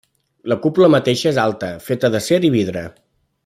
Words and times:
La 0.53 0.57
cúpula 0.63 0.89
mateixa 0.93 1.29
és 1.33 1.39
alta, 1.43 1.71
feta 1.91 2.13
d'acer 2.17 2.41
i 2.51 2.53
vidre. 2.59 2.87